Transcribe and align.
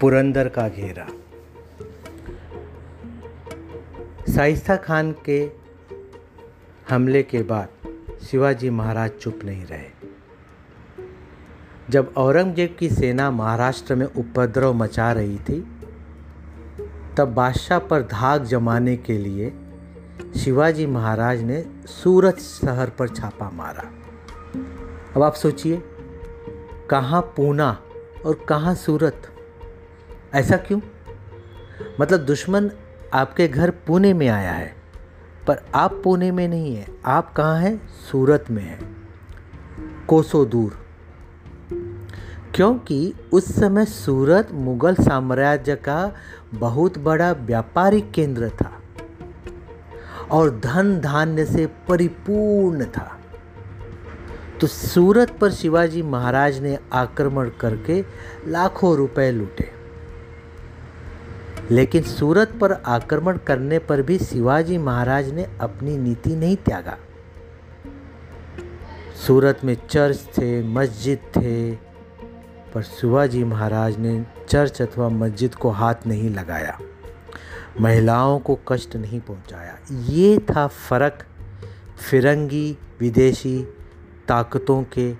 पुरंदर 0.00 0.48
का 0.48 0.68
घेरा। 0.68 1.06
शाइस्ता 4.34 4.76
खान 4.76 5.14
के 5.28 5.50
हमले 6.90 7.22
के 7.22 7.42
बाद 7.42 7.68
शिवाजी 8.22 8.70
महाराज 8.70 9.10
चुप 9.10 9.40
नहीं 9.44 9.64
रहे। 9.64 10.08
जब 11.90 12.12
औरंगज़ेब 12.16 12.76
की 12.78 12.88
सेना 12.90 13.30
महाराष्ट्र 13.30 13.94
में 13.94 14.06
उपद्रव 14.06 14.74
मचा 14.74 15.12
रही 15.12 15.38
थी, 15.38 15.60
तब 17.16 17.34
बादशाह 17.34 17.78
पर 17.78 18.02
धाक 18.02 18.42
जमाने 18.42 18.96
के 18.96 19.18
लिए 19.18 19.52
शिवाजी 20.38 20.86
महाराज 20.86 21.42
ने 21.42 21.64
सूरत 21.86 22.38
शहर 22.38 22.90
पर 22.90 23.08
छापा 23.08 23.50
मारा। 23.50 23.90
अब 25.16 25.22
आप 25.22 25.34
सोचिए, 25.34 25.82
कहाँ 26.90 27.20
पूना 27.36 27.82
और 28.26 28.44
कहाँ 28.48 28.74
सूरत? 28.74 29.29
ऐसा 30.34 30.56
क्यों? 30.56 30.80
मतलब 32.00 32.20
दुश्मन 32.20 32.70
आपके 33.14 33.48
घर 33.48 33.70
पुणे 33.70 34.12
में 34.12 34.28
आया 34.28 34.52
है, 34.52 34.74
पर 35.46 35.58
आप 35.74 36.00
पुणे 36.04 36.30
में 36.30 36.48
नहीं 36.48 36.76
है। 36.76 36.86
आप 37.06 37.32
कहाँ 37.32 37.58
हैं? 37.58 37.88
सूरत 37.88 38.44
में 38.50 38.62
हैं। 38.62 39.08
कोसों 40.08 40.48
दूर। 40.48 40.86
क्योंकि 42.54 43.14
उस 43.32 43.56
समय 43.60 43.84
सूरत 43.84 44.48
मुगल 44.52 44.94
साम्राज्य 44.94 45.76
का 45.76 46.14
बहुत 46.54 46.98
बड़ा 46.98 47.32
व्यापारिक 47.32 48.12
केंद्र 48.12 48.48
था 48.48 48.82
और 50.30 50.60
धन 50.60 51.00
धान्य 51.00 51.44
से 51.46 51.66
परिपूर्ण 51.88 52.84
था। 52.84 53.18
तो 54.60 54.66
सूरत 54.66 55.30
पर 55.40 55.50
शिवाजी 55.50 56.02
महाराज 56.02 56.58
ने 56.58 56.78
आक्रमण 56.92 57.50
करके 57.60 58.04
लाखों 58.46 58.96
रुपए 58.96 59.30
लूटे। 59.30 59.79
लेकिन 61.70 62.02
सूरत 62.02 62.58
पर 62.60 62.72
आक्रमण 62.72 63.36
करने 63.36 63.78
पर 63.78 64.02
भी 64.02 64.18
शिवाजी 64.18 64.78
महाराज 64.78 65.30
ने 65.32 65.46
अपनी 65.60 65.96
नीति 65.98 66.34
नहीं 66.36 66.56
त्यागा। 66.56 66.96
सूरत 69.26 69.60
में 69.64 69.76
चर्च 69.90 70.28
थे, 70.38 70.62
मस्जिद 70.62 71.18
थे, 71.18 71.72
पर 72.74 72.82
शिवाजी 72.82 73.44
महाराज 73.44 73.98
ने 73.98 74.26
चर्च 74.48 74.82
अथवा 74.82 75.08
मस्जिद 75.08 75.54
को 75.54 75.70
हाथ 75.70 76.06
नहीं 76.06 76.30
लगाया। 76.30 76.78
महिलाओं 77.80 78.38
को 78.38 78.58
कष्ट 78.68 78.96
नहीं 78.96 79.20
पहुँचाया। 79.20 79.78
ये 79.90 80.38
था 80.38 80.66
फ़र्क 80.66 81.24
फिरंगी 82.10 82.78
विदेशी 83.00 83.58
ताकतों 84.28 84.82
के 84.82 85.12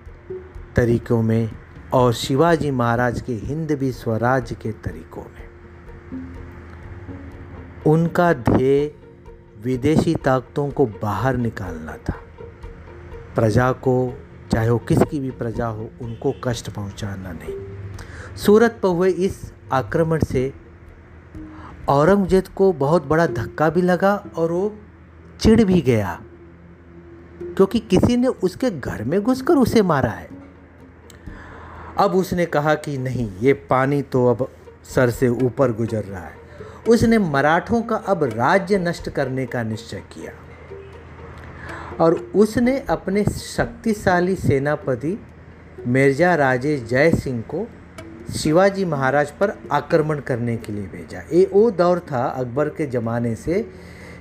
तरीक़ों 0.76 1.22
में 1.22 1.50
और 1.92 2.12
शिवाजी 2.12 2.70
महाराज 2.70 3.20
के 3.20 3.32
हिंद 3.32 3.72
भी 3.72 3.92
स्वराज 3.92 4.52
के 4.62 4.72
तरीक़ों 4.72 5.22
में। 5.22 5.39
उनका 7.90 8.32
ध्येय 8.32 8.90
विदेशी 9.64 10.14
ताकतों 10.14 10.68
को 10.70 10.86
बाहर 11.02 11.36
निकालना 11.36 11.96
था। 11.98 12.14
प्रजा 13.34 13.70
को, 13.74 14.12
चाहे 14.52 14.70
वो 14.70 14.78
किसकी 14.78 15.20
भी 15.20 15.30
प्रजा 15.32 15.66
हो, 15.66 15.90
उनको 16.02 16.32
कष्ट 16.44 16.70
पहुंचाना 16.70 17.32
नहीं। 17.32 17.54
सूरत 18.36 18.78
पर 18.82 18.88
हुए 18.88 19.10
इस 19.10 19.52
आक्रमण 19.72 20.24
से 20.24 20.52
औरंगज़ेब 21.88 22.44
को 22.56 22.72
बहुत 22.74 23.06
बड़ा 23.06 23.26
धक्का 23.28 23.68
भी 23.70 23.82
लगा 23.82 24.14
और 24.36 24.52
वो 24.52 24.72
चिढ़ 25.40 25.62
भी 25.64 25.80
गया, 25.82 26.18
क्योंकि 27.40 27.78
किसी 27.80 28.16
ने 28.16 28.28
उसके 28.28 28.70
घर 28.70 29.04
में 29.04 29.20
घुसकर 29.22 29.56
उसे 29.56 29.82
मारा 29.82 30.10
है। 30.10 30.28
अब 31.98 32.14
उसने 32.14 32.46
कहा 32.46 32.74
कि 32.74 32.98
नहीं, 32.98 33.30
ये 33.38 33.52
पानी 33.52 34.02
तो 34.02 34.26
अब 34.26 34.48
सर 34.86 35.10
से 35.10 35.28
ऊपर 35.28 35.72
गुजर 35.72 36.04
रहा 36.04 36.20
है। 36.20 36.38
उसने 36.88 37.18
मराठों 37.18 37.80
का 37.82 37.96
अब 38.08 38.24
राज्य 38.26 38.78
नष्ट 38.78 39.08
करने 39.10 39.46
का 39.46 39.62
निश्चय 39.62 40.02
किया। 40.12 40.32
और 42.00 42.14
उसने 42.34 42.78
अपने 42.90 43.24
शक्तिशाली 43.24 44.34
सेनापति 44.36 45.18
मिर्ज़ा 45.86 46.34
राजे 46.34 46.76
जय 46.80 47.10
सिंह 47.12 47.40
को 47.50 47.66
शिवाजी 48.32 48.84
महाराज 48.84 49.30
पर 49.30 49.52
आक्रमण 49.72 50.20
करने 50.20 50.56
के 50.56 50.72
लिए 50.72 50.86
भेजा। 50.86 51.22
ये 51.32 51.48
वो 51.52 51.70
दौर 51.70 51.98
था 52.10 52.24
अकबर 52.24 52.68
के 52.68 52.86
ज़माने 52.86 53.34
से, 53.34 53.64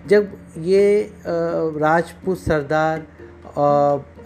जब 0.08 0.32
ये 0.60 1.12
राजपूत 1.26 2.38
सरदार 2.38 3.00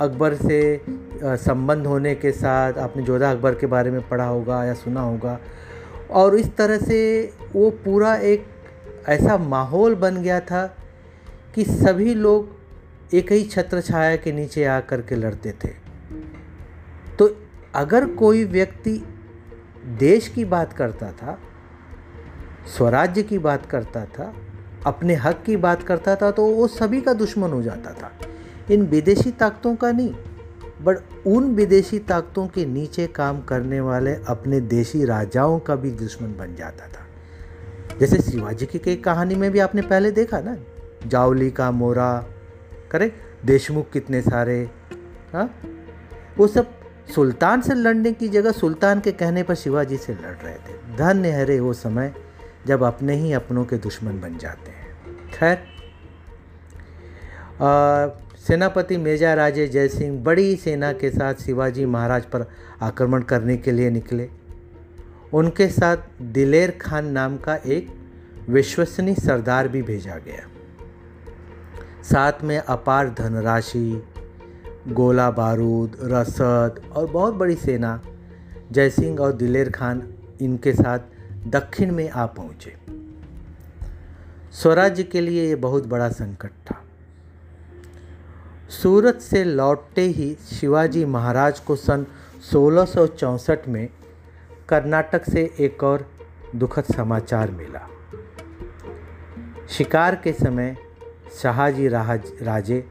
अकबर 0.01 0.33
से 0.35 0.81
संबंध 1.21 1.87
होने 1.87 2.13
के 2.15 2.31
साथ, 2.31 2.73
आपने 2.73 3.03
जोधा 3.03 3.31
अकबर 3.31 3.55
के 3.55 3.67
बारे 3.67 3.91
में 3.91 4.07
पढ़ा 4.09 4.25
होगा 4.25 4.63
या 4.65 4.73
सुना 4.75 5.01
होगा 5.01 5.39
और 6.13 6.35
इस 6.35 6.55
तरह 6.55 6.77
से 6.77 6.99
वो 7.53 7.69
पूरा 7.85 8.15
एक 8.15 8.45
ऐसा 9.09 9.37
माहौल 9.37 9.95
बन 9.95 10.21
गया 10.21 10.39
था 10.39 10.65
कि 11.55 11.63
सभी 11.63 12.13
लोग 12.15 13.13
एक 13.13 13.31
ही 13.31 13.43
छत्र 13.43 13.81
छाया 13.81 14.15
के 14.15 14.31
नीचे 14.31 14.63
आकर 14.65 15.01
के 15.01 15.15
लड़ते 15.15 15.51
थे। 15.63 15.69
तो 17.19 17.29
अगर 17.75 18.05
कोई 18.15 18.43
व्यक्ति 18.43 19.01
देश 19.99 20.27
की 20.27 20.45
बात 20.45 20.73
करता 20.73 21.11
था, 21.11 21.37
स्वराज्य 22.77 23.23
की 23.23 23.37
बात 23.37 23.65
करता 23.65 24.05
था, 24.05 24.33
अपने 24.85 25.15
हक 25.15 25.43
की 25.45 25.57
बात 25.57 25.83
करता 25.83 26.15
था 26.15 26.31
तो 26.31 26.45
वो 26.45 26.67
सभी 26.67 27.01
का 27.01 27.13
दुश्मन 27.13 27.51
हो 27.51 27.61
जाता 27.61 27.93
था। 27.93 28.11
इन 28.71 28.81
विदेशी 28.81 29.31
ताकतों 29.31 29.75
का 29.75 29.91
नहीं 29.91 30.13
बट 30.83 30.97
उन 31.27 31.55
विदेशी 31.55 31.99
ताकतों 31.99 32.47
के 32.47 32.65
नीचे 32.65 33.07
काम 33.07 33.41
करने 33.41 33.79
वाले 33.79 34.15
अपने 34.27 34.59
देशी 34.61 35.05
राजाओं 35.05 35.59
का 35.59 35.75
भी 35.75 35.91
दुश्मन 35.91 36.27
बन 36.27 36.55
जाता 36.55 36.87
था। 36.87 37.07
जैसे 37.99 38.31
शिवाजी 38.31 38.65
की 38.65 38.79
कई 38.79 38.95
कहानी 38.95 39.35
में 39.35 39.51
भी 39.51 39.59
आपने 39.59 39.81
पहले 39.81 40.11
देखा 40.11 40.39
ना? 40.39 40.57
जावली 41.07 41.51
का 41.51 41.71
मोरा 41.71 42.25
करे 42.91 43.11
देशमुख 43.45 43.91
कितने 43.91 44.21
सारे 44.21 44.69
हाँ? 45.33 45.53
वो 46.37 46.47
सब 46.47 46.71
सुल्तान 47.15 47.61
से 47.61 47.73
लड़ने 47.73 48.11
की 48.13 48.27
जगह 48.27 48.51
सुल्तान 48.51 48.99
के 48.99 49.11
कहने 49.11 49.43
पर 49.43 49.55
शिवाजी 49.55 49.97
से 49.97 50.13
लड़ 50.13 50.35
रहे 50.43 50.55
थे। 50.55 50.97
धन्य 50.97 51.31
हरे 51.31 51.59
वो 51.59 51.73
समय 51.73 52.13
जब 52.67 52.83
अपने 52.83 53.15
ही 53.15 53.33
अपनों 53.33 53.65
के 53.65 53.77
दुश्मन 53.77 54.19
बन 54.21 54.37
जाते 54.37 54.71
हैं। 54.71 54.97
खैर 55.31 55.55
सेनापति 58.47 58.97
मेजा 58.97 59.33
राजे 59.33 59.67
जयसिंह 59.67 60.23
बड़ी 60.23 60.55
सेना 60.55 60.93
के 60.93 61.09
साथ 61.09 61.33
शिवाजी 61.33 61.85
महाराज 61.85 62.25
पर 62.25 62.45
आक्रमण 62.81 63.21
करने 63.21 63.57
के 63.57 63.71
लिए 63.71 63.89
निकले। 63.89 64.29
उनके 65.33 65.67
साथ 65.67 65.97
दिलेर 66.21 66.71
खान 66.81 67.05
नाम 67.05 67.37
का 67.37 67.55
एक 67.55 67.93
विश्वसनीय 68.49 69.15
सरदार 69.15 69.67
भी 69.67 69.81
भेजा 69.81 70.15
गया। 70.15 70.47
साथ 72.03 72.33
में 72.43 72.57
अपार 72.57 73.09
धनराशि, 73.09 74.03
गोला 74.87 75.31
बारूद, 75.31 75.97
रसद 76.01 76.91
और 76.93 77.07
बहुत 77.07 77.33
बड़ी 77.33 77.55
सेना 77.55 78.01
जयसिंह 78.71 79.19
और 79.19 79.33
दिलेर 79.33 79.69
खान 79.69 80.13
इनके 80.41 80.73
साथ 80.73 80.99
दक्षिण 81.47 81.91
में 81.91 82.09
आ 82.09 82.25
पहुँचे। 82.25 82.73
स्वराज्य 84.51 85.03
के 85.03 85.21
लिए 85.21 85.47
ये 85.47 85.55
बहुत 85.55 85.87
बड़ा 85.87 86.09
संकट 86.09 86.51
था। 86.71 86.81
सूरत 88.69 89.19
से 89.21 89.43
लौटते 89.43 90.01
ही 90.01 90.35
शिवाजी 90.35 91.05
महाराज 91.05 91.59
को 91.59 91.75
सन 91.75 92.05
सोलह 92.51 93.61
में 93.67 93.89
कर्नाटक 94.69 95.25
से 95.25 95.53
एक 95.59 95.83
और 95.83 96.09
दुखद 96.55 96.83
समाचार 96.83 97.51
मिला। 97.51 97.89
शिकार 99.69 100.15
के 100.15 100.33
समय 100.33 100.77
शाहजी 101.41 101.87
राज 101.87 102.31
राजे 102.41 102.89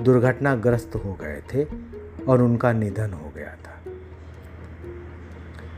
दुर्घटनाग्रस्त 0.00 0.92
हो 0.94 1.18
गए 1.20 1.42
थे 1.54 1.66
और 2.28 2.42
उनका 2.42 2.72
निधन 2.72 3.12
हो 3.12 3.32
गया 3.36 3.54
था। 3.54 3.82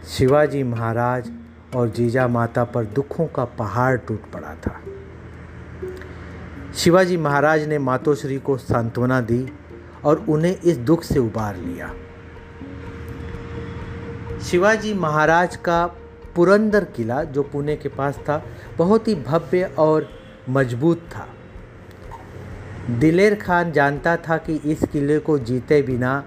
शिवाजी 0.09 0.63
महाराज 0.63 1.33
और 1.77 1.89
जीजा 1.89 2.29
माता 2.29 2.65
पर 2.65 2.85
दुखों 2.85 3.27
का 3.27 3.45
पहाड़ 3.45 3.97
टूट 3.97 4.31
पड़ा 4.31 4.55
था। 4.55 4.81
शिवाजी 6.75 7.17
महाराज 7.17 7.67
ने 7.69 7.79
मातोश्री 7.79 8.39
को 8.39 8.57
सांत्वना 8.59 9.21
दी 9.21 9.47
और 10.05 10.25
उन्हें 10.29 10.57
इस 10.57 10.77
दुख 10.79 11.03
से 11.03 11.19
उबार 11.19 11.57
लिया। 11.57 11.91
शिवाजी 14.41 14.93
महाराज 14.95 15.57
का 15.57 15.87
पुरंदर 16.37 16.85
किला, 16.87 17.23
जो 17.25 17.43
पुणे 17.43 17.77
के 17.77 17.89
पास 17.89 18.19
था, 18.19 18.43
बहुत 18.79 19.09
ही 19.09 19.15
भव्य 19.17 19.65
और 19.79 20.09
मज़बूत 20.49 20.99
था। 21.13 21.27
दिलेर 22.91 23.35
खान 23.35 23.73
जानता 23.73 24.17
था 24.19 24.37
कि 24.37 24.55
इस 24.65 24.85
किले 24.93 25.19
को 25.19 25.39
जीते 25.41 25.81
बिना 25.83 26.23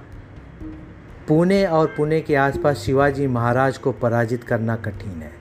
पुणे 1.28 1.66
और 1.68 1.88
पुणे 1.98 2.20
के 2.22 2.36
आसपास 2.36 2.78
शिवाजी 2.78 3.28
महाराज 3.30 3.78
को 3.78 3.92
पराजित 3.94 4.44
करना 4.44 4.76
कठिन 4.78 5.22
है, 5.22 5.32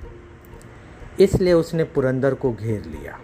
इसलिए 1.20 1.52
उसने 1.52 1.84
पुरंदर 1.84 2.34
को 2.34 2.52
घेर 2.52 2.82
लिया। 2.86 3.18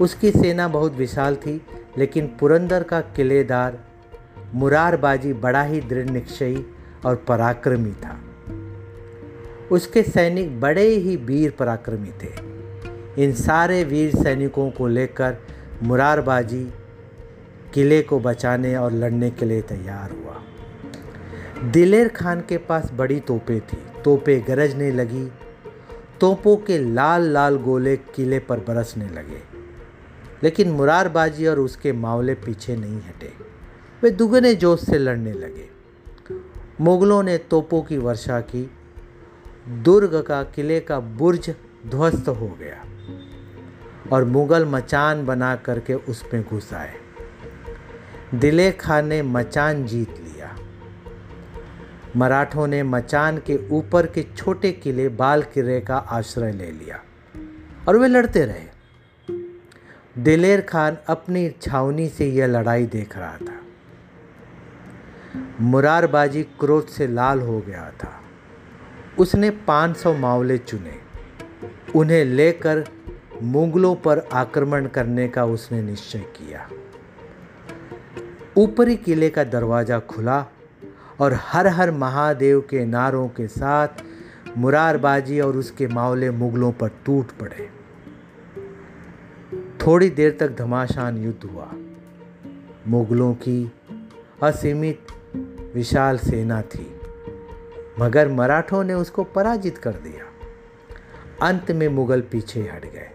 उसकी 0.00 0.30
सेना 0.30 0.68
बहुत 0.68 0.94
विशाल 0.94 1.36
थी, 1.36 1.62
लेकिन 1.98 2.26
पुरंदर 2.26 2.82
का 2.82 3.00
किलेदार, 3.00 3.78
मुरारबाजी 4.54 5.32
बड़ा 5.32 5.62
ही 5.62 5.80
दृढ़ 5.80 6.10
निश्चयी 6.10 6.66
और 7.06 7.16
पराक्रमी 7.16 7.92
था। 7.92 8.20
उसके 9.72 10.02
सैनिक 10.02 10.60
बड़े 10.60 10.86
ही 10.86 11.16
वीर 11.16 11.50
पराक्रमी 11.50 12.08
थे। 12.08 12.50
इन 13.24 13.32
सारे 13.32 13.84
वीर 13.84 14.16
सैनिकों 14.16 14.70
को 14.70 14.86
लेकर 14.86 15.36
मुरारबाजी, 15.82 16.72
किले 17.74 18.02
को 18.02 18.20
बचाने 18.20 18.76
और 18.76 18.92
लड़ने 18.92 19.30
के 19.30 19.46
लिए 19.46 19.62
तैयार 19.62 20.10
हुआ। 20.10 20.42
दिलेर 21.70 22.08
खान 22.08 22.40
के 22.40 22.56
पास 22.56 22.92
बड़ी 22.94 23.20
तोपें 23.20 23.60
थी। 23.60 23.78
तोपें 24.04 24.44
गरजने 24.48 24.90
लगी। 24.90 25.32
तोपों 26.20 26.56
के 26.56 26.78
लाल 26.78 27.22
लाल 27.22 27.56
गोले 27.56 27.96
किले 27.96 28.38
पर 28.38 28.58
बरसने 28.58 29.08
लगे। 29.08 29.49
लेकिन 30.44 30.70
मुरारबाजी 30.70 31.46
और 31.46 31.58
उसके 31.58 31.92
मावले 31.92 32.34
पीछे 32.34 32.76
नहीं 32.76 32.96
हटे। 32.96 33.32
वे 34.02 34.10
दुगने 34.10 34.54
जोश 34.54 34.80
से 34.80 34.98
लड़ने 34.98 35.32
लगे। 35.32 35.68
मुगलों 36.80 37.22
ने 37.22 37.38
तोपों 37.38 37.82
की 37.82 37.98
वर्षा 37.98 38.40
की। 38.40 38.70
दुर्ग 39.68 40.22
का 40.22 40.42
किले 40.42 40.80
का 40.80 41.00
बुर्ज 41.00 41.54
ध्वस्त 41.86 42.28
हो 42.28 42.58
गया 42.60 42.84
और 44.12 44.24
मुगल 44.24 44.66
मचान 44.66 45.26
बना 45.26 45.56
करके 45.56 45.94
उसमें 45.94 46.42
घुस 46.42 46.72
आए। 46.72 46.94
दिले 48.34 48.72
खान 48.72 49.06
ने 49.06 49.22
मचान 49.22 49.86
जीत 49.86 50.10
लिया। 50.10 50.56
मराठों 52.16 52.66
ने 52.66 52.82
मचान 52.82 53.38
के 53.38 53.68
ऊपर 53.68 54.06
के 54.06 54.22
छोटे 54.36 54.72
किले 54.72 55.08
बाल 55.08 55.42
किले 55.42 55.80
का 55.80 55.96
आश्रय 55.96 56.52
ले 56.52 56.70
लिया 56.70 57.00
और 57.88 57.96
वे 57.96 58.08
लड़ते 58.08 58.44
रहे। 58.44 58.79
दिलेर 60.18 60.60
खान 60.60 60.96
अपनी 61.08 61.50
छावनी 61.62 62.08
से 62.08 62.30
यह 62.30 62.46
लड़ाई 62.46 62.86
देख 62.86 63.16
रहा 63.18 63.36
था। 63.36 63.60
मुरारबाजी 65.60 66.42
क्रोध 66.42 66.86
से 66.86 67.06
लाल 67.06 67.40
हो 67.40 67.60
गया 67.60 67.90
था। 67.90 68.20
उसने 69.18 69.50
500 69.50 70.14
मावले 70.14 70.58
चुने। 70.58 70.98
उन्हें 71.96 72.24
लेकर 72.24 72.84
मुगलों 73.42 73.94
पर 73.94 74.18
आक्रमण 74.18 74.86
करने 74.86 75.28
का 75.28 75.44
उसने 75.44 75.82
निश्चय 75.82 76.18
किया। 76.18 76.68
ऊपरी 78.56 78.96
किले 78.96 79.30
का 79.30 79.44
दरवाज़ा 79.44 79.98
खुला 79.98 80.46
और 81.20 81.38
हर 81.42 81.66
हर 81.66 81.90
महादेव 81.90 82.60
के 82.60 82.84
नारों 82.84 83.28
के 83.28 83.46
साथ 83.46 83.88
मुरारबाजी 84.56 85.40
और 85.40 85.56
उसके 85.56 85.86
मावले 85.86 86.30
मुगलों 86.30 86.72
पर 86.72 86.88
टूट 86.88 87.26
पड़े। 87.30 87.79
थोड़ी 89.86 90.10
देर 90.10 90.36
तक 90.40 90.48
घमासान 90.48 91.18
युद्ध 91.18 91.50
हुआ। 91.50 91.68
मुगलों 92.88 93.34
की 93.34 93.72
असीमित 94.42 95.06
विशाल 95.74 96.18
सेना 96.18 96.62
थी, 96.62 96.86
मगर 98.00 98.28
मराठों 98.28 98.84
ने 98.84 98.94
उसको 98.94 99.24
पराजित 99.24 99.78
कर 99.78 99.92
दिया। 99.92 101.48
अंत 101.48 101.70
में 101.70 101.88
मुगल 101.88 102.20
पीछे 102.20 102.60
हट 102.60 102.84
गए। 102.84 103.08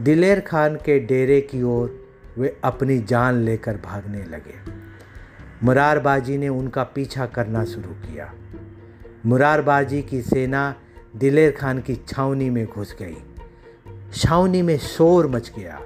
दिलेर 0.00 0.40
खान 0.40 0.76
के 0.76 0.98
डेरे 1.00 1.40
की 1.40 1.62
ओर 1.62 2.08
वे 2.38 2.56
अपनी 2.64 2.98
जान 2.98 3.34
लेकर 3.34 3.76
भागने 3.76 4.24
लगे। 4.24 4.58
मुरारबाजी 5.62 6.38
ने 6.38 6.48
उनका 6.48 6.84
पीछा 6.84 7.26
करना 7.26 7.64
शुरू 7.64 7.90
किया। 7.90 8.32
मुरारबाजी 9.26 10.02
की 10.02 10.22
सेना 10.22 10.74
दिलेर 11.16 11.52
खान 11.52 11.80
की 11.80 11.96
छावनी 12.08 12.50
में 12.50 12.66
घुस 12.66 12.96
गई। 13.00 13.16
छावनी 14.14 14.62
में 14.62 14.78
शोर 14.78 15.26
मच 15.26 15.52
गया। 15.58 15.80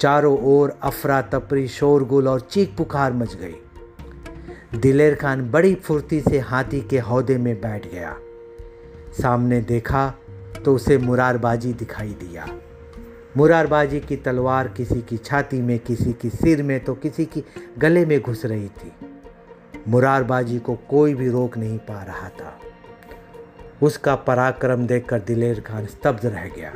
चारों 0.00 0.38
ओर 0.40 0.78
अफरा 0.82 1.22
तफरी, 1.22 1.68
शोरगुल 1.68 2.28
और 2.28 2.40
चीख 2.40 2.76
पुकार 2.76 3.12
मच 3.12 3.34
गई। 3.34 4.78
दिलेर 4.78 5.14
खान 5.14 5.50
बड़ी 5.50 5.74
फुर्ती 5.74 6.20
से 6.20 6.38
हाथी 6.38 6.80
के 6.80 6.98
हौदे 6.98 7.38
में 7.38 7.54
बैठ 7.60 7.92
गया। 7.92 8.16
सामने 9.22 9.60
देखा 9.60 10.14
तो 10.64 10.74
उसे 10.74 10.98
मुरारबाजी 10.98 11.72
दिखाई 11.72 12.08
दिया। 12.08 12.46
मुरारबाजी 13.36 14.00
की 14.00 14.16
तलवार 14.16 14.68
किसी 14.68 15.00
की 15.02 15.16
छाती 15.16 15.62
में, 15.62 15.78
किसी 15.78 16.12
की 16.12 16.30
सिर 16.30 16.62
में 16.62 16.84
तो 16.84 16.94
किसी 16.94 17.24
की 17.24 17.44
गले 17.78 18.06
में 18.06 18.20
घुस 18.20 18.44
रही 18.44 18.68
थी। 18.68 18.92
मुरारबाजी 19.88 20.58
को 20.58 20.74
कोई 20.74 21.14
भी 21.14 21.28
रोक 21.28 21.56
नहीं 21.58 21.78
पा 21.78 22.02
रहा 22.02 22.28
था। 22.28 22.58
उसका 23.82 24.14
पराक्रम 24.16 24.86
देखकर 24.86 25.20
दिलेर 25.20 25.60
खान 25.60 25.86
स्तब्ध 25.86 26.26
रह 26.26 26.48
गया। 26.48 26.72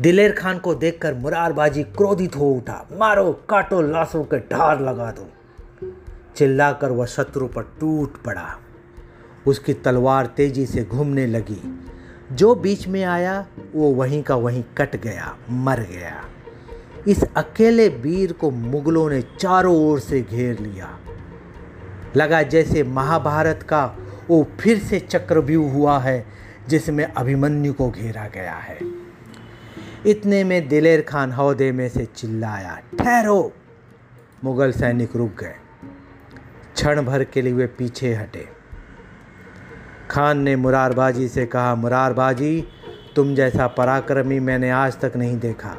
दिलेर 0.00 0.32
खान 0.32 0.58
को 0.58 0.74
देखकर 0.74 1.14
मुरारबाजी 1.14 1.82
क्रोधित 1.82 2.36
हो 2.36 2.50
उठा। 2.50 2.88
मारो, 2.92 3.32
काटो, 3.32 3.82
लाशों 3.82 4.24
के 4.24 4.38
ढार 4.38 4.80
लगा 4.80 5.10
दो। 5.10 5.28
चिल्लाकर 6.36 6.90
वह 6.90 7.06
शत्रु 7.06 7.46
पर 7.46 7.62
टूट 7.62 8.22
पड़ा। 8.22 8.58
उसकी 9.46 9.74
तलवार 9.74 10.26
तेज़ी 10.26 10.66
से 10.66 10.84
घूमने 10.84 11.26
लगी। 11.26 11.78
जो 12.32 12.54
बीच 12.54 12.88
में 12.88 13.04
आया, 13.04 13.46
वो 13.74 13.90
वहीं 13.90 14.22
का 14.22 14.36
वहीं 14.36 14.64
कट 14.78 14.96
गया, 14.96 15.36
मर 15.50 15.80
गया। 15.80 16.24
इस 17.08 17.24
अकेले 17.36 17.88
वीर 17.88 18.32
को 18.32 18.50
मुगलों 18.50 19.10
ने 19.10 19.22
चारों 19.22 19.76
ओर 19.76 20.00
से 20.00 20.20
घेर 20.20 20.58
लिया। 20.58 20.98
लगा 22.16 22.42
जैसे 22.42 22.82
महाभारत 22.82 23.62
का 23.62 23.96
वो 24.28 24.46
फिर 24.60 24.78
से 24.78 25.00
चक्रव्यूह 25.00 25.72
हुआ 25.72 25.98
है, 25.98 26.26
जिसमें 26.68 27.04
अभिमन्यु 27.04 27.72
को 27.72 27.90
घेरा 27.90 28.28
गया 28.28 28.54
है। 28.54 29.01
इतने 30.06 30.44
में 30.44 30.68
दिलेर 30.68 31.00
खान 31.00 31.32
हौदे 31.32 31.72
में 31.72 31.88
से 31.88 32.04
चिल्लाया, 32.04 32.80
ठहरो! 32.98 33.52
मुगल 34.44 34.72
सैनिक 34.72 35.16
रुक 35.16 35.40
गए। 35.40 35.54
क्षण 36.74 37.02
भर 37.02 37.24
के 37.24 37.42
लिए 37.42 37.52
वे 37.52 37.66
पीछे 37.66 38.14
हटे। 38.14 38.48
खान 40.10 40.38
ने 40.38 40.56
मुरारबाजी 40.56 41.28
से 41.28 41.46
कहा, 41.46 41.74
मुरारबाजी, 41.74 42.68
तुम 43.16 43.34
जैसा 43.34 43.66
पराक्रमी 43.66 44.40
मैंने 44.40 44.70
आज 44.70 45.00
तक 45.00 45.12
नहीं 45.16 45.38
देखा। 45.38 45.76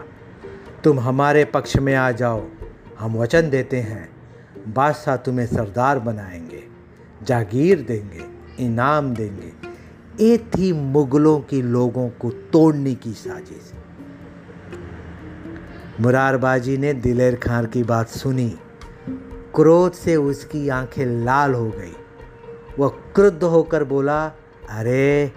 तुम 0.83 0.99
हमारे 0.99 1.45
पक्ष 1.45 1.77
में 1.77 1.95
आ 1.95 2.11
जाओ, 2.11 2.47
हम 2.99 3.17
वचन 3.17 3.49
देते 3.49 3.77
हैं। 3.77 4.09
बादशाह 4.67 5.15
तुम्हें 5.15 5.45
सरदार 5.45 5.99
बनाएँगे, 5.99 6.63
जागीर 7.23 7.81
देंगे, 7.81 8.25
इनाम 8.65 9.13
देंगे। 9.13 9.53
ये 10.25 10.37
थी 10.37 10.73
मुगलों 10.73 11.39
की 11.39 11.61
लोगों 11.61 12.09
को 12.09 12.29
तोड़ने 12.31 12.95
की 12.95 13.11
साजिश। 13.11 13.73
मुरारबाजी 16.01 16.77
ने 16.77 16.93
दिलेर 16.93 17.35
खान 17.35 17.65
की 17.65 17.83
बात 17.83 18.09
सुनी। 18.09 18.59
क्रोध 19.55 19.93
से 19.93 20.15
उसकी 20.15 20.69
आँखें 20.69 21.05
लाल 21.05 21.53
हो 21.53 21.69
गई। 21.69 21.95
वह 22.79 22.89
क्रुद्ध 22.89 23.43
होकर 23.43 23.83
बोला, 23.83 24.25
अरे, 24.69 25.31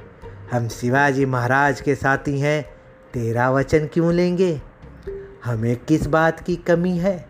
हम 0.52 0.68
शिवाजी 0.68 1.24
महाराज 1.24 1.80
के 1.80 1.94
साथी 1.94 2.40
हैं, 2.40 2.62
तेरा 3.14 3.50
वचन 3.50 3.86
क्यों 3.86 4.12
लेंगे? 4.12 4.62
हमें 5.44 5.76
किस 5.76 6.06
बात 6.06 6.40
की 6.40 6.56
कमी 6.56 6.98
है? 6.98 7.28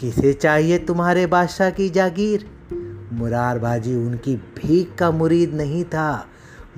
किसे 0.00 0.32
चाहिए 0.32 0.78
तुम्हारे 0.78 1.26
बादशाह 1.26 1.70
की 1.70 1.90
जागीर? 1.90 2.50
मुरारबाजी 3.12 3.94
उनकी 3.94 4.36
भीख 4.36 4.94
का 4.98 5.10
मुरीद 5.10 5.54
नहीं 5.54 5.84
था। 5.84 6.26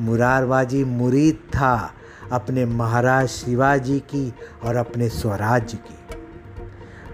मुरारबाजी 0.01 0.85
मुरीद 0.85 1.35
था। 1.35 1.95
अपने 2.33 2.65
महाराज 2.65 3.29
शिवाजी 3.29 4.01
की 4.01 4.35
और 4.65 4.77
अपने 4.77 5.09
स्वराज्य 5.09 5.77
की। 5.77 5.99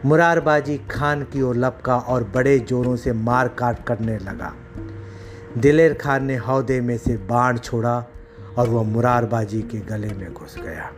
मुरारबाजी 0.07 0.79
खान 0.79 1.23
की 1.23 1.43
ओर 1.43 1.57
लपका 1.57 1.97
और 1.97 2.25
बड़े 2.25 2.59
जोरों 2.59 2.97
से 2.97 3.13
मार 3.13 3.49
काट 3.49 3.87
करने 3.87 4.19
लगा। 4.19 4.55
दिलेर 5.59 5.95
खान 5.95 6.25
ने 6.25 6.37
हौदे 6.37 6.81
में 6.81 6.99
से 6.99 7.17
बाण 7.17 7.59
छोड़ा 7.59 8.05
और 8.59 8.69
वह 8.69 8.83
मुरारबाजी 8.83 9.63
के 9.63 9.79
गले 9.79 10.15
में 10.15 10.35
घुस 10.35 10.57
गया। 10.59 10.93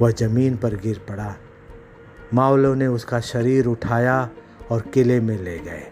वह 0.00 0.10
ज़मीन 0.10 0.56
पर 0.56 0.74
गिर 0.74 0.98
पड़ा। 1.08 1.34
मावलों 2.34 2.76
ने 2.76 2.86
उसका 2.86 3.20
शरीर 3.20 3.66
उठाया 3.66 4.30
और 4.70 4.80
किले 4.80 5.20
में 5.20 5.38
ले 5.42 5.58
गए। 5.58 5.82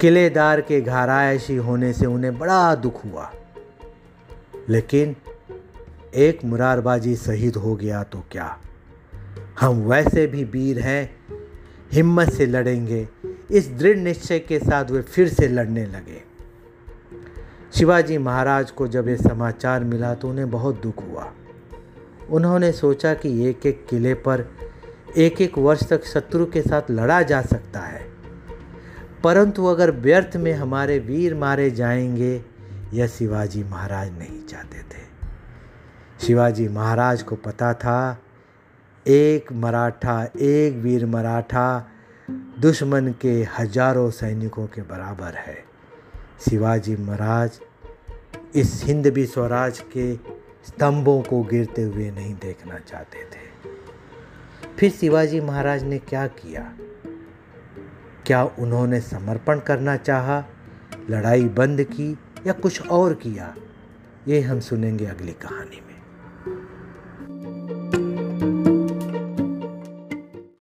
किलेदार 0.00 0.60
के 0.60 0.80
घरायशी 0.80 1.56
होने 1.56 1.92
से 1.92 2.06
उन्हें 2.06 2.38
बड़ा 2.38 2.74
दुख 2.74 3.04
हुआ। 3.04 3.32
लेकिन 4.68 5.16
एक 6.14 6.44
मुरारबाजी 6.44 7.16
शहीद 7.16 7.56
हो 7.56 7.76
गया 7.76 8.02
तो 8.02 8.24
क्या? 8.30 8.58
हम 9.60 9.74
वैसे 9.76 10.26
भी 10.26 10.44
वीर 10.44 10.78
हैं, 10.78 11.16
हिम्मत 11.92 12.30
से 12.30 12.46
लड़ेंगे, 12.46 13.08
इस 13.50 13.68
दृढ़ 13.68 13.96
निश्चय 13.96 14.38
के 14.38 14.58
साथ 14.58 14.84
वे 14.84 15.02
फिर 15.02 15.28
से 15.28 15.48
लड़ने 15.48 15.86
लगे। 15.86 16.22
शिवाजी 17.74 18.18
महाराज 18.18 18.70
को 18.70 18.88
जब 18.88 19.08
ये 19.08 19.16
समाचार 19.16 19.84
मिला 19.84 20.14
तो 20.14 20.28
उन्हें 20.28 20.50
बहुत 20.50 20.82
दुख 20.82 21.02
हुआ। 21.08 21.32
उन्होंने 22.30 22.72
सोचा 22.72 23.14
कि 23.14 23.46
एक 23.46 23.66
एक 23.66 23.86
किले 23.90 24.14
पर 24.14 24.44
एक 25.16 25.40
एक 25.40 25.58
वर्ष 25.58 25.88
तक 25.88 26.04
शत्रु 26.04 26.46
के 26.46 26.62
साथ 26.62 26.82
लड़ा 26.90 27.22
जा 27.22 27.42
सकता 27.42 27.80
है। 27.80 28.06
परंतु 29.24 29.64
अगर 29.64 29.90
व्यर्थ 29.90 30.36
में 30.36 30.52
हमारे 30.52 30.98
वीर 30.98 31.34
मारे 31.34 31.70
जाएँगे, 31.70 32.44
यह 32.92 33.06
शिवाजी 33.06 33.64
महाराज 33.64 34.18
नहीं 34.18 34.46
चाहते 34.46 34.78
थे। 34.78 35.13
शिवाजी 36.20 36.68
महाराज 36.68 37.22
को 37.22 37.36
पता 37.36 37.74
था, 37.74 38.18
एक 39.06 39.52
मराठा, 39.52 40.22
एक 40.36 40.74
वीर 40.74 41.06
मराठा 41.06 41.90
दुश्मन 42.60 43.14
के 43.20 43.32
हज़ारों 43.58 44.10
सैनिकों 44.10 44.66
के 44.66 44.82
बराबर 44.82 45.34
है। 45.34 45.64
शिवाजी 46.50 46.96
महाराज 46.96 47.60
इस 48.54 48.82
हिंद 48.84 49.06
भी 49.06 49.26
स्वराज 49.26 49.78
के 49.96 50.14
स्तंभों 50.66 51.22
को 51.22 51.42
गिरते 51.42 51.82
हुए 51.82 52.10
नहीं 52.10 52.34
देखना 52.34 52.78
चाहते 52.78 53.24
थे। 53.24 53.52
फिर 54.78 54.90
शिवाजी 54.90 55.40
महाराज 55.40 55.82
ने 55.82 55.98
क्या 55.98 56.26
किया? 56.26 56.62
क्या 58.26 58.44
उन्होंने 58.44 59.00
समर्पण 59.00 59.58
करना 59.58 59.96
चाहा, 59.96 60.44
लड़ाई 61.10 61.44
बंद 61.44 61.82
की 61.82 62.18
या 62.46 62.52
कुछ 62.52 62.88
और 62.88 63.14
किया? 63.14 63.54
ये 64.28 64.40
हम 64.40 64.60
सुनेंगे 64.60 65.06
अगली 65.06 65.32
कहानी 65.32 65.82
में। 65.88 65.93